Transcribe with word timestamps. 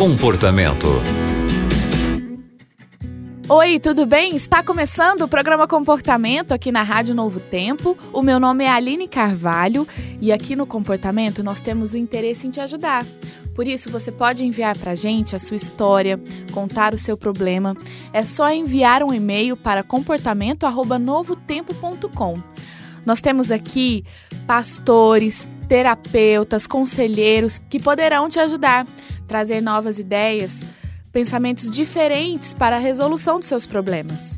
Comportamento. 0.00 0.88
Oi, 3.46 3.78
tudo 3.78 4.06
bem? 4.06 4.34
Está 4.34 4.62
começando 4.62 5.20
o 5.20 5.28
programa 5.28 5.68
Comportamento 5.68 6.52
aqui 6.52 6.72
na 6.72 6.82
Rádio 6.82 7.14
Novo 7.14 7.38
Tempo. 7.38 7.94
O 8.10 8.22
meu 8.22 8.40
nome 8.40 8.64
é 8.64 8.70
Aline 8.70 9.06
Carvalho 9.06 9.86
e 10.18 10.32
aqui 10.32 10.56
no 10.56 10.66
Comportamento 10.66 11.42
nós 11.42 11.60
temos 11.60 11.92
o 11.92 11.98
interesse 11.98 12.46
em 12.46 12.50
te 12.50 12.60
ajudar. 12.60 13.04
Por 13.54 13.68
isso, 13.68 13.90
você 13.90 14.10
pode 14.10 14.42
enviar 14.42 14.78
para 14.78 14.92
a 14.92 14.94
gente 14.94 15.36
a 15.36 15.38
sua 15.38 15.56
história, 15.56 16.18
contar 16.50 16.94
o 16.94 16.98
seu 16.98 17.14
problema. 17.14 17.76
É 18.10 18.24
só 18.24 18.50
enviar 18.50 19.02
um 19.02 19.12
e-mail 19.12 19.54
para 19.54 19.82
comportamento@novotempo.com. 19.82 22.42
Nós 23.04 23.20
temos 23.20 23.50
aqui 23.50 24.02
pastores, 24.46 25.48
terapeutas, 25.68 26.66
conselheiros 26.66 27.60
que 27.68 27.78
poderão 27.78 28.26
te 28.28 28.40
ajudar, 28.40 28.86
trazer 29.30 29.60
novas 29.60 30.00
ideias 30.00 30.60
pensamentos 31.12 31.70
diferentes 31.70 32.52
para 32.52 32.74
a 32.74 32.80
resolução 32.80 33.38
dos 33.38 33.46
seus 33.46 33.64
problemas. 33.64 34.36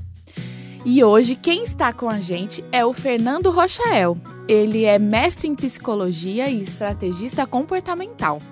E 0.84 1.02
hoje 1.02 1.34
quem 1.34 1.64
está 1.64 1.94
com 1.94 2.10
a 2.10 2.20
gente 2.20 2.62
é 2.70 2.84
o 2.84 2.92
Fernando 2.92 3.50
Rochael. 3.50 4.18
Ele 4.46 4.84
é 4.84 4.98
mestre 4.98 5.48
em 5.48 5.54
psicologia 5.54 6.50
e 6.50 6.60
estrategista 6.60 7.46
comportamental. 7.46 8.42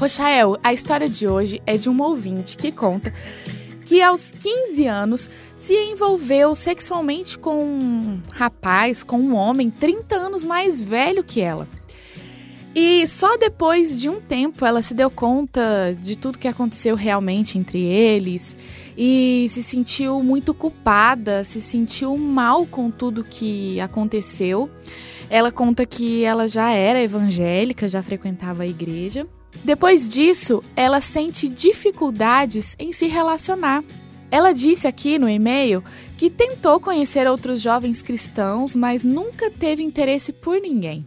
Rochael, 0.00 0.56
a 0.64 0.72
história 0.72 1.06
de 1.08 1.28
hoje 1.28 1.60
é 1.66 1.76
de 1.76 1.90
um 1.90 2.00
ouvinte 2.00 2.56
que 2.56 2.72
conta 2.72 3.12
que 3.84 4.00
aos 4.00 4.32
15 4.32 4.86
anos 4.86 5.28
se 5.54 5.74
envolveu 5.74 6.54
sexualmente 6.54 7.38
com 7.38 7.62
um 7.62 8.22
rapaz, 8.32 9.02
com 9.02 9.18
um 9.18 9.34
homem 9.34 9.68
30 9.70 10.14
anos 10.16 10.44
mais 10.46 10.80
velho 10.80 11.22
que 11.22 11.42
ela. 11.42 11.68
E 12.74 13.06
só 13.06 13.36
depois 13.36 14.00
de 14.00 14.08
um 14.08 14.20
tempo 14.20 14.66
ela 14.66 14.82
se 14.82 14.94
deu 14.94 15.08
conta 15.08 15.96
de 16.02 16.16
tudo 16.16 16.38
que 16.38 16.48
aconteceu 16.48 16.96
realmente 16.96 17.56
entre 17.56 17.80
eles 17.80 18.56
e 18.98 19.46
se 19.48 19.62
sentiu 19.62 20.20
muito 20.20 20.52
culpada, 20.52 21.44
se 21.44 21.60
sentiu 21.60 22.16
mal 22.16 22.66
com 22.66 22.90
tudo 22.90 23.22
que 23.22 23.78
aconteceu. 23.80 24.68
Ela 25.30 25.52
conta 25.52 25.86
que 25.86 26.24
ela 26.24 26.48
já 26.48 26.72
era 26.72 27.00
evangélica, 27.00 27.88
já 27.88 28.02
frequentava 28.02 28.64
a 28.64 28.66
igreja. 28.66 29.24
Depois 29.62 30.08
disso, 30.08 30.62
ela 30.74 31.00
sente 31.00 31.48
dificuldades 31.48 32.74
em 32.76 32.92
se 32.92 33.06
relacionar. 33.06 33.84
Ela 34.32 34.52
disse 34.52 34.88
aqui 34.88 35.16
no 35.16 35.28
e-mail 35.28 35.82
que 36.18 36.28
tentou 36.28 36.80
conhecer 36.80 37.28
outros 37.28 37.60
jovens 37.60 38.02
cristãos, 38.02 38.74
mas 38.74 39.04
nunca 39.04 39.48
teve 39.48 39.84
interesse 39.84 40.32
por 40.32 40.60
ninguém. 40.60 41.06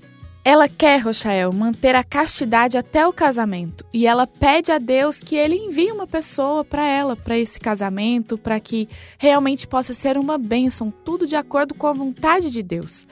Ela 0.49 0.69
quer, 0.69 0.99
Rochael, 0.99 1.51
manter 1.51 1.93
a 1.93 2.05
castidade 2.05 2.77
até 2.77 3.05
o 3.05 3.11
casamento 3.11 3.83
e 3.93 4.07
ela 4.07 4.25
pede 4.25 4.71
a 4.71 4.77
Deus 4.77 5.19
que 5.19 5.35
ele 5.35 5.55
envie 5.55 5.91
uma 5.91 6.07
pessoa 6.07 6.63
para 6.63 6.87
ela, 6.87 7.17
para 7.17 7.37
esse 7.37 7.59
casamento, 7.59 8.37
para 8.37 8.57
que 8.57 8.87
realmente 9.17 9.67
possa 9.67 9.93
ser 9.93 10.17
uma 10.17 10.37
bênção, 10.37 10.89
tudo 11.03 11.27
de 11.27 11.35
acordo 11.35 11.73
com 11.73 11.85
a 11.85 11.91
vontade 11.91 12.49
de 12.49 12.63
Deus. 12.63 13.05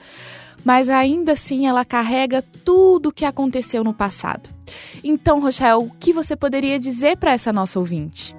Mas 0.64 0.88
ainda 0.88 1.32
assim 1.32 1.66
ela 1.66 1.84
carrega 1.84 2.40
tudo 2.64 3.10
o 3.10 3.12
que 3.12 3.26
aconteceu 3.26 3.84
no 3.84 3.92
passado. 3.92 4.48
Então, 5.04 5.38
Rochael, 5.38 5.80
o 5.80 5.90
que 6.00 6.14
você 6.14 6.34
poderia 6.34 6.78
dizer 6.78 7.18
para 7.18 7.32
essa 7.32 7.52
nossa 7.52 7.78
ouvinte? 7.78 8.34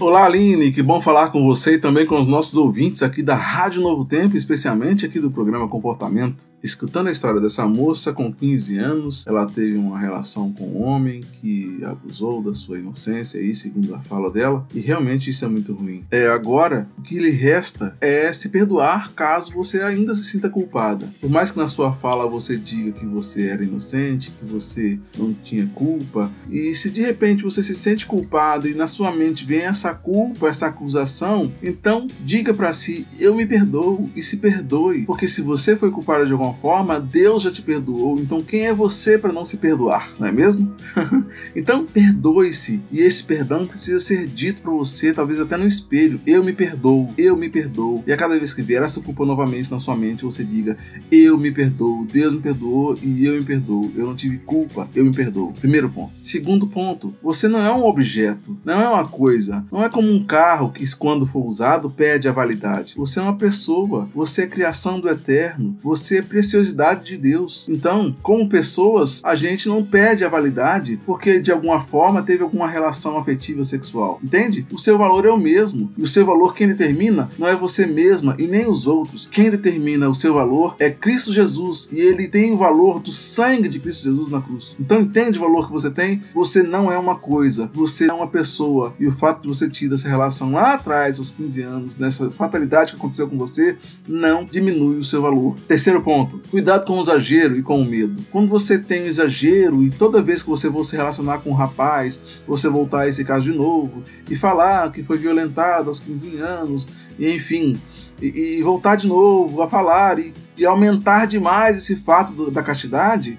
Olá, 0.00 0.24
Aline, 0.24 0.72
que 0.72 0.82
bom 0.82 1.02
falar 1.02 1.28
com 1.28 1.44
você 1.44 1.74
e 1.74 1.78
também 1.78 2.06
com 2.06 2.18
os 2.18 2.26
nossos 2.26 2.54
ouvintes 2.54 3.02
aqui 3.02 3.22
da 3.22 3.36
Rádio 3.36 3.82
Novo 3.82 4.06
Tempo, 4.06 4.38
especialmente 4.38 5.04
aqui 5.04 5.20
do 5.20 5.30
programa 5.30 5.68
Comportamento. 5.68 6.49
Escutando 6.62 7.08
a 7.08 7.12
história 7.12 7.40
dessa 7.40 7.66
moça, 7.66 8.12
com 8.12 8.30
15 8.30 8.76
anos, 8.76 9.26
ela 9.26 9.46
teve 9.46 9.76
uma 9.78 9.98
relação 9.98 10.52
com 10.52 10.64
um 10.64 10.82
homem 10.82 11.22
que 11.40 11.82
abusou 11.82 12.42
da 12.42 12.54
sua 12.54 12.78
inocência, 12.78 13.40
aí, 13.40 13.54
segundo 13.54 13.94
a 13.94 14.00
fala 14.00 14.30
dela, 14.30 14.66
e 14.74 14.80
realmente 14.80 15.30
isso 15.30 15.44
é 15.44 15.48
muito 15.48 15.72
ruim. 15.72 16.04
É, 16.10 16.26
agora, 16.26 16.86
o 16.98 17.02
que 17.02 17.18
lhe 17.18 17.30
resta 17.30 17.96
é 17.98 18.30
se 18.32 18.50
perdoar 18.50 19.12
caso 19.12 19.52
você 19.52 19.80
ainda 19.80 20.14
se 20.14 20.24
sinta 20.24 20.50
culpada. 20.50 21.08
Por 21.18 21.30
mais 21.30 21.50
que 21.50 21.58
na 21.58 21.66
sua 21.66 21.94
fala 21.94 22.28
você 22.28 22.58
diga 22.58 22.92
que 22.92 23.06
você 23.06 23.46
era 23.46 23.64
inocente, 23.64 24.30
que 24.30 24.44
você 24.44 24.98
não 25.16 25.32
tinha 25.32 25.66
culpa, 25.68 26.30
e 26.50 26.74
se 26.74 26.90
de 26.90 27.00
repente 27.00 27.42
você 27.42 27.62
se 27.62 27.74
sente 27.74 28.06
culpado 28.06 28.68
e 28.68 28.74
na 28.74 28.86
sua 28.86 29.10
mente 29.10 29.46
vem 29.46 29.62
essa 29.62 29.94
culpa, 29.94 30.48
essa 30.48 30.66
acusação, 30.66 31.52
então 31.62 32.06
diga 32.20 32.52
para 32.52 32.74
si: 32.74 33.06
eu 33.18 33.34
me 33.34 33.46
perdoo 33.46 34.10
e 34.14 34.22
se 34.22 34.36
perdoe, 34.36 35.04
porque 35.04 35.26
se 35.26 35.40
você 35.40 35.74
foi 35.74 35.90
culpado 35.90 36.26
de 36.26 36.32
alguma 36.32 36.49
forma, 36.54 37.00
Deus 37.00 37.42
já 37.42 37.50
te 37.50 37.62
perdoou. 37.62 38.18
Então 38.18 38.40
quem 38.40 38.66
é 38.66 38.72
você 38.72 39.18
para 39.18 39.32
não 39.32 39.44
se 39.44 39.56
perdoar, 39.56 40.12
não 40.18 40.26
é 40.26 40.32
mesmo? 40.32 40.72
então 41.54 41.84
perdoe-se. 41.84 42.80
E 42.90 43.00
esse 43.00 43.22
perdão 43.22 43.66
precisa 43.66 44.00
ser 44.00 44.26
dito 44.26 44.62
para 44.62 44.70
você, 44.70 45.12
talvez 45.12 45.40
até 45.40 45.56
no 45.56 45.66
espelho. 45.66 46.20
Eu 46.26 46.44
me 46.44 46.52
perdoo, 46.52 47.12
eu 47.16 47.36
me 47.36 47.48
perdoo. 47.48 48.04
E 48.06 48.12
a 48.12 48.16
cada 48.16 48.38
vez 48.38 48.52
que 48.52 48.62
vier 48.62 48.82
essa 48.82 49.00
culpa 49.00 49.24
novamente 49.24 49.70
na 49.70 49.78
sua 49.78 49.96
mente, 49.96 50.24
você 50.24 50.44
diga: 50.44 50.76
Eu 51.10 51.38
me 51.38 51.50
perdoo, 51.50 52.06
Deus 52.10 52.34
me 52.34 52.40
perdoou 52.40 52.98
e 53.02 53.24
eu 53.24 53.34
me 53.34 53.44
perdoo. 53.44 53.90
Eu 53.96 54.06
não 54.06 54.16
tive 54.16 54.38
culpa, 54.38 54.88
eu 54.94 55.04
me 55.04 55.12
perdoo. 55.12 55.52
Primeiro 55.60 55.88
ponto. 55.88 56.12
Segundo 56.16 56.66
ponto, 56.66 57.14
você 57.22 57.48
não 57.48 57.60
é 57.60 57.74
um 57.74 57.84
objeto, 57.84 58.56
não 58.64 58.80
é 58.80 58.88
uma 58.88 59.06
coisa, 59.06 59.64
não 59.70 59.84
é 59.84 59.88
como 59.88 60.10
um 60.10 60.24
carro 60.24 60.70
que 60.70 60.84
quando 60.96 61.26
for 61.26 61.46
usado 61.46 61.90
perde 61.90 62.28
a 62.28 62.32
validade. 62.32 62.94
Você 62.96 63.18
é 63.18 63.22
uma 63.22 63.36
pessoa, 63.36 64.08
você 64.14 64.42
é 64.42 64.46
criação 64.46 65.00
do 65.00 65.08
eterno, 65.08 65.76
você 65.82 66.18
é 66.18 66.22
preciosidade 66.40 67.04
de 67.04 67.16
Deus. 67.18 67.66
Então, 67.68 68.14
como 68.22 68.48
pessoas, 68.48 69.20
a 69.22 69.34
gente 69.34 69.68
não 69.68 69.84
perde 69.84 70.24
a 70.24 70.28
validade 70.28 70.98
porque 71.04 71.38
de 71.38 71.52
alguma 71.52 71.80
forma 71.80 72.22
teve 72.22 72.42
alguma 72.42 72.68
relação 72.68 73.18
afetiva 73.18 73.62
sexual. 73.62 74.18
Entende? 74.24 74.66
O 74.72 74.78
seu 74.78 74.96
valor 74.96 75.26
é 75.26 75.30
o 75.30 75.36
mesmo. 75.36 75.92
E 75.98 76.02
o 76.02 76.06
seu 76.06 76.24
valor 76.24 76.54
quem 76.54 76.68
determina 76.68 77.28
não 77.38 77.46
é 77.46 77.54
você 77.54 77.86
mesma 77.86 78.34
e 78.38 78.46
nem 78.46 78.66
os 78.66 78.86
outros. 78.86 79.28
Quem 79.30 79.50
determina 79.50 80.08
o 80.08 80.14
seu 80.14 80.32
valor 80.32 80.76
é 80.78 80.90
Cristo 80.90 81.32
Jesus 81.32 81.88
e 81.92 82.00
ele 82.00 82.26
tem 82.26 82.52
o 82.52 82.56
valor 82.56 83.00
do 83.00 83.12
sangue 83.12 83.68
de 83.68 83.78
Cristo 83.78 84.04
Jesus 84.04 84.30
na 84.30 84.40
cruz. 84.40 84.76
Então 84.80 85.00
entende 85.00 85.38
o 85.38 85.42
valor 85.42 85.66
que 85.66 85.72
você 85.72 85.90
tem? 85.90 86.22
Você 86.34 86.62
não 86.62 86.90
é 86.90 86.96
uma 86.96 87.16
coisa, 87.16 87.70
você 87.72 88.06
é 88.10 88.12
uma 88.12 88.26
pessoa. 88.26 88.94
E 88.98 89.06
o 89.06 89.12
fato 89.12 89.42
de 89.42 89.48
você 89.48 89.68
ter 89.68 89.92
essa 89.92 90.08
relação 90.08 90.52
lá 90.52 90.74
atrás, 90.74 91.18
aos 91.18 91.30
15 91.30 91.62
anos, 91.62 91.98
nessa 91.98 92.30
fatalidade 92.30 92.92
que 92.92 92.98
aconteceu 92.98 93.28
com 93.28 93.36
você, 93.36 93.76
não 94.08 94.44
diminui 94.44 94.98
o 94.98 95.04
seu 95.04 95.20
valor. 95.20 95.56
Terceiro 95.68 96.00
ponto 96.02 96.29
ponto. 96.30 96.48
Cuidado 96.48 96.86
com 96.86 96.98
o 96.98 97.02
exagero 97.02 97.58
e 97.58 97.62
com 97.62 97.80
o 97.80 97.84
medo. 97.84 98.22
Quando 98.30 98.48
você 98.48 98.78
tem 98.78 99.02
exagero 99.02 99.82
e 99.82 99.90
toda 99.90 100.22
vez 100.22 100.42
que 100.42 100.48
você 100.48 100.70
for 100.70 100.84
se 100.84 100.96
relacionar 100.96 101.38
com 101.38 101.50
um 101.50 101.54
rapaz, 101.54 102.20
você 102.46 102.68
voltar 102.68 103.00
a 103.00 103.08
esse 103.08 103.24
caso 103.24 103.44
de 103.44 103.56
novo 103.56 104.02
e 104.30 104.36
falar 104.36 104.90
que 104.92 105.02
foi 105.02 105.18
violentado 105.18 105.88
aos 105.88 106.00
15 106.00 106.38
anos, 106.38 106.86
e 107.18 107.30
enfim, 107.34 107.80
e, 108.20 108.58
e 108.58 108.62
voltar 108.62 108.96
de 108.96 109.06
novo 109.06 109.62
a 109.62 109.68
falar 109.68 110.18
e, 110.18 110.32
e 110.56 110.64
aumentar 110.64 111.26
demais 111.26 111.76
esse 111.76 111.96
fato 111.96 112.32
do, 112.32 112.50
da 112.50 112.62
castidade, 112.62 113.38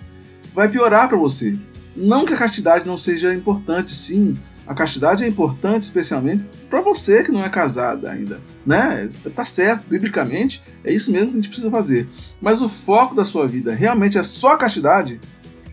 vai 0.54 0.70
piorar 0.70 1.08
para 1.08 1.18
você. 1.18 1.58
Não 1.96 2.26
que 2.26 2.34
a 2.34 2.38
castidade 2.38 2.86
não 2.86 2.96
seja 2.96 3.34
importante, 3.34 3.94
sim, 3.94 4.38
a 4.68 4.74
castidade 4.74 5.24
é 5.24 5.28
importante 5.28 5.84
especialmente 5.84 6.46
para 6.70 6.82
você 6.82 7.24
que 7.24 7.32
não 7.32 7.44
é 7.44 7.50
casada 7.50 8.10
ainda, 8.10 8.40
né? 8.66 9.08
Tá 9.36 9.44
certo, 9.44 9.84
biblicamente 9.90 10.64
é 10.84 10.94
isso 10.94 11.12
mesmo 11.12 11.28
que 11.28 11.34
a 11.34 11.36
gente 11.38 11.50
precisa 11.50 11.72
fazer. 11.72 12.08
Mas 12.42 12.62
o 12.62 12.70
foco 12.70 13.16
da 13.16 13.26
sua 13.26 13.48
vida 13.48 13.74
realmente 13.74 14.18
é 14.18 14.24
só 14.24 14.54
a 14.54 14.58
castidade? 14.58 15.20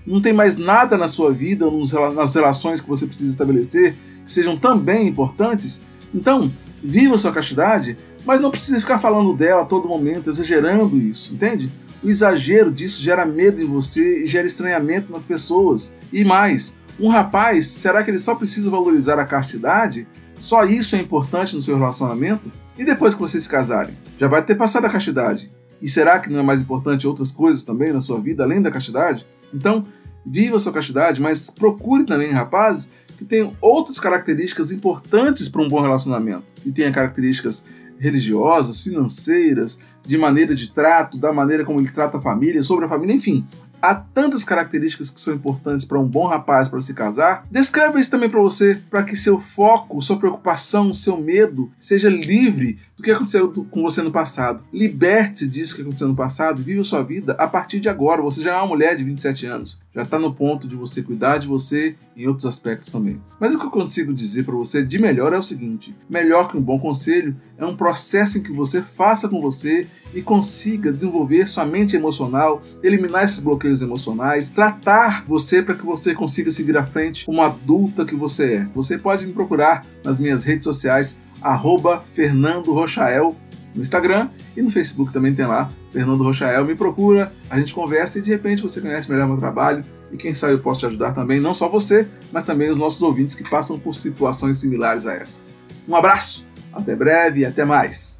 Não 0.06 0.22
tem 0.22 0.32
mais 0.32 0.56
nada 0.56 0.96
na 0.96 1.06
sua 1.06 1.32
vida, 1.32 1.66
nas 2.14 2.34
relações 2.34 2.80
que 2.80 2.88
você 2.88 3.06
precisa 3.06 3.30
estabelecer 3.30 3.94
que 4.24 4.32
sejam 4.32 4.56
também 4.56 5.06
importantes? 5.06 5.80
Então, 6.14 6.50
viva 6.82 7.18
sua 7.18 7.32
castidade, 7.32 7.96
mas 8.24 8.40
não 8.40 8.50
precisa 8.50 8.80
ficar 8.80 8.98
falando 8.98 9.34
dela 9.34 9.62
a 9.62 9.66
todo 9.66 9.88
momento, 9.88 10.30
exagerando 10.30 10.96
isso, 10.96 11.32
entende? 11.34 11.70
O 12.02 12.08
exagero 12.08 12.70
disso 12.70 13.02
gera 13.02 13.26
medo 13.26 13.60
em 13.60 13.66
você 13.66 14.24
e 14.24 14.26
gera 14.26 14.46
estranhamento 14.46 15.12
nas 15.12 15.24
pessoas. 15.24 15.92
E 16.12 16.24
mais, 16.24 16.74
um 17.00 17.08
rapaz, 17.08 17.68
será 17.68 18.02
que 18.02 18.10
ele 18.10 18.18
só 18.18 18.34
precisa 18.34 18.68
valorizar 18.68 19.18
a 19.20 19.24
castidade? 19.24 20.06
Só 20.36 20.64
isso 20.64 20.96
é 20.96 20.98
importante 20.98 21.54
no 21.54 21.62
seu 21.62 21.76
relacionamento? 21.76 22.50
E 22.76 22.84
depois 22.84 23.14
que 23.14 23.20
vocês 23.20 23.44
se 23.44 23.48
casarem? 23.48 23.94
Já 24.18 24.26
vai 24.26 24.44
ter 24.44 24.56
passado 24.56 24.84
a 24.86 24.90
castidade. 24.90 25.50
E 25.80 25.88
será 25.88 26.18
que 26.18 26.28
não 26.28 26.40
é 26.40 26.42
mais 26.42 26.60
importante 26.60 27.06
outras 27.06 27.30
coisas 27.30 27.62
também 27.62 27.92
na 27.92 28.00
sua 28.00 28.20
vida, 28.20 28.42
além 28.42 28.60
da 28.60 28.70
castidade? 28.70 29.24
Então, 29.54 29.86
viva 30.26 30.56
a 30.56 30.60
sua 30.60 30.72
castidade, 30.72 31.20
mas 31.20 31.48
procure 31.48 32.04
também 32.04 32.32
rapazes 32.32 32.90
que 33.16 33.24
tenham 33.24 33.54
outras 33.60 34.00
características 34.00 34.72
importantes 34.72 35.48
para 35.48 35.62
um 35.62 35.68
bom 35.68 35.80
relacionamento. 35.80 36.44
E 36.66 36.72
tenha 36.72 36.92
características 36.92 37.64
religiosas, 37.98 38.80
financeiras, 38.80 39.78
de 40.04 40.18
maneira 40.18 40.54
de 40.54 40.72
trato, 40.72 41.16
da 41.16 41.32
maneira 41.32 41.64
como 41.64 41.80
ele 41.80 41.90
trata 41.90 42.18
a 42.18 42.20
família, 42.20 42.62
sobre 42.62 42.86
a 42.86 42.88
família, 42.88 43.14
enfim 43.14 43.46
há 43.80 43.94
tantas 43.94 44.44
características 44.44 45.10
que 45.10 45.20
são 45.20 45.34
importantes 45.34 45.86
para 45.86 45.98
um 45.98 46.06
bom 46.06 46.26
rapaz 46.26 46.68
para 46.68 46.80
se 46.80 46.94
casar, 46.94 47.46
descreva 47.50 48.00
isso 48.00 48.10
também 48.10 48.28
para 48.28 48.40
você, 48.40 48.80
para 48.90 49.02
que 49.02 49.16
seu 49.16 49.38
foco, 49.38 50.00
sua 50.02 50.18
preocupação, 50.18 50.92
seu 50.92 51.16
medo 51.16 51.70
seja 51.78 52.08
livre 52.08 52.78
do 52.98 53.04
que 53.04 53.12
aconteceu 53.12 53.50
com 53.70 53.82
você 53.82 54.02
no 54.02 54.10
passado. 54.10 54.64
Liberte-se 54.72 55.46
disso 55.46 55.76
que 55.76 55.82
aconteceu 55.82 56.08
no 56.08 56.16
passado 56.16 56.60
e 56.60 56.64
viva 56.64 56.82
sua 56.82 57.02
vida 57.02 57.32
a 57.38 57.46
partir 57.46 57.78
de 57.78 57.88
agora. 57.88 58.20
Você 58.22 58.42
já 58.42 58.54
é 58.54 58.56
uma 58.56 58.66
mulher 58.66 58.96
de 58.96 59.04
27 59.04 59.46
anos, 59.46 59.80
já 59.94 60.02
está 60.02 60.18
no 60.18 60.34
ponto 60.34 60.66
de 60.66 60.74
você 60.74 61.00
cuidar 61.00 61.38
de 61.38 61.46
você 61.46 61.94
em 62.16 62.26
outros 62.26 62.44
aspectos 62.44 62.90
também. 62.90 63.22
Mas 63.38 63.54
o 63.54 63.58
que 63.58 63.66
eu 63.66 63.70
consigo 63.70 64.12
dizer 64.12 64.44
para 64.44 64.56
você 64.56 64.82
de 64.82 64.98
melhor 64.98 65.32
é 65.32 65.38
o 65.38 65.42
seguinte: 65.42 65.94
melhor 66.10 66.50
que 66.50 66.58
um 66.58 66.60
bom 66.60 66.80
conselho 66.80 67.36
é 67.56 67.64
um 67.64 67.76
processo 67.76 68.38
em 68.38 68.42
que 68.42 68.52
você 68.52 68.82
faça 68.82 69.28
com 69.28 69.40
você 69.40 69.86
e 70.12 70.20
consiga 70.20 70.92
desenvolver 70.92 71.46
sua 71.46 71.64
mente 71.64 71.94
emocional, 71.94 72.62
eliminar 72.82 73.24
esses 73.24 73.38
bloqueios 73.38 73.80
emocionais, 73.80 74.48
tratar 74.48 75.24
você 75.26 75.62
para 75.62 75.74
que 75.74 75.84
você 75.84 76.14
consiga 76.14 76.50
seguir 76.50 76.76
à 76.76 76.84
frente 76.84 77.26
como 77.26 77.42
adulta 77.42 78.04
que 78.04 78.16
você 78.16 78.54
é. 78.54 78.64
Você 78.74 78.98
pode 78.98 79.24
me 79.24 79.32
procurar 79.32 79.86
nas 80.02 80.18
minhas 80.18 80.42
redes 80.42 80.64
sociais 80.64 81.14
arroba 81.40 82.02
Fernando 82.14 82.72
Rochael 82.72 83.34
no 83.74 83.82
Instagram 83.82 84.28
e 84.56 84.62
no 84.62 84.70
Facebook 84.70 85.12
também 85.12 85.34
tem 85.34 85.46
lá, 85.46 85.70
Fernando 85.92 86.22
Rochael. 86.22 86.64
Me 86.64 86.74
procura, 86.74 87.32
a 87.48 87.58
gente 87.58 87.72
conversa 87.72 88.18
e 88.18 88.22
de 88.22 88.30
repente 88.30 88.62
você 88.62 88.80
conhece 88.80 89.10
melhor 89.10 89.26
meu 89.26 89.36
trabalho 89.36 89.84
e 90.10 90.16
quem 90.16 90.34
sabe 90.34 90.54
eu 90.54 90.58
posso 90.58 90.80
te 90.80 90.86
ajudar 90.86 91.12
também, 91.12 91.38
não 91.38 91.54
só 91.54 91.68
você, 91.68 92.08
mas 92.32 92.44
também 92.44 92.70
os 92.70 92.78
nossos 92.78 93.02
ouvintes 93.02 93.34
que 93.34 93.48
passam 93.48 93.78
por 93.78 93.94
situações 93.94 94.56
similares 94.58 95.06
a 95.06 95.14
essa. 95.14 95.38
Um 95.86 95.94
abraço, 95.94 96.46
até 96.72 96.94
breve 96.94 97.40
e 97.40 97.46
até 97.46 97.64
mais. 97.64 98.18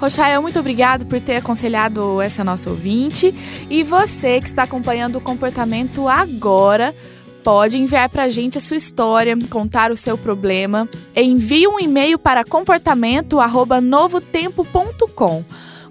Rochael, 0.00 0.40
muito 0.40 0.58
obrigado 0.58 1.04
por 1.04 1.20
ter 1.20 1.36
aconselhado 1.36 2.22
essa 2.22 2.42
nossa 2.42 2.70
ouvinte. 2.70 3.34
E 3.68 3.84
você 3.84 4.40
que 4.40 4.46
está 4.46 4.62
acompanhando 4.62 5.16
o 5.16 5.20
comportamento 5.20 6.08
agora, 6.08 6.94
pode 7.42 7.78
enviar 7.78 8.08
para 8.08 8.22
a 8.24 8.28
gente 8.28 8.58
a 8.58 8.60
sua 8.60 8.76
história, 8.76 9.36
contar 9.48 9.90
o 9.90 9.96
seu 9.96 10.18
problema. 10.18 10.88
Envie 11.14 11.66
um 11.66 11.80
e-mail 11.80 12.18
para 12.18 12.44
comportamento@novotempo.com. 12.44 15.44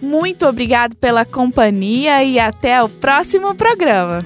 Muito 0.00 0.46
obrigado 0.46 0.94
pela 0.96 1.24
companhia 1.24 2.22
e 2.22 2.38
até 2.38 2.80
o 2.82 2.88
próximo 2.88 3.52
programa. 3.54 4.24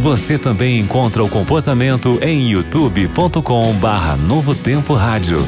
Você 0.00 0.38
também 0.38 0.80
encontra 0.80 1.22
o 1.24 1.28
comportamento 1.28 2.18
em 2.22 2.50
youtube.com/novotempo 2.50 4.94
rádio. 4.94 5.38